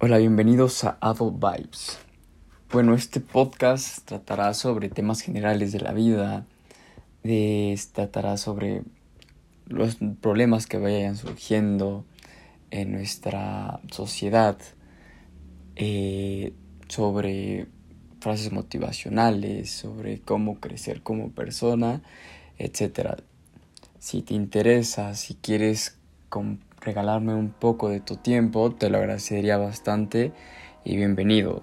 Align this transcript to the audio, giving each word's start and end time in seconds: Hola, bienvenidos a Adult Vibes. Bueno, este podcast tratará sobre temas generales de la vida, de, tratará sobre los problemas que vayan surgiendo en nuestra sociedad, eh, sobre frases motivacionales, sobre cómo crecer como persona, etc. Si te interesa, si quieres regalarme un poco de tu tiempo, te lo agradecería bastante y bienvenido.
Hola, 0.00 0.18
bienvenidos 0.18 0.84
a 0.84 0.96
Adult 1.00 1.42
Vibes. 1.42 1.98
Bueno, 2.70 2.94
este 2.94 3.18
podcast 3.18 4.04
tratará 4.04 4.54
sobre 4.54 4.90
temas 4.90 5.22
generales 5.22 5.72
de 5.72 5.80
la 5.80 5.90
vida, 5.90 6.46
de, 7.24 7.76
tratará 7.90 8.36
sobre 8.36 8.84
los 9.66 9.98
problemas 10.20 10.68
que 10.68 10.78
vayan 10.78 11.16
surgiendo 11.16 12.04
en 12.70 12.92
nuestra 12.92 13.80
sociedad, 13.90 14.56
eh, 15.74 16.52
sobre 16.86 17.66
frases 18.20 18.52
motivacionales, 18.52 19.68
sobre 19.68 20.20
cómo 20.20 20.60
crecer 20.60 21.02
como 21.02 21.32
persona, 21.32 22.02
etc. 22.56 23.16
Si 23.98 24.22
te 24.22 24.34
interesa, 24.34 25.16
si 25.16 25.34
quieres 25.34 25.98
regalarme 26.80 27.34
un 27.34 27.50
poco 27.50 27.88
de 27.88 28.00
tu 28.00 28.16
tiempo, 28.16 28.72
te 28.72 28.90
lo 28.90 28.98
agradecería 28.98 29.56
bastante 29.58 30.32
y 30.84 30.96
bienvenido. 30.96 31.62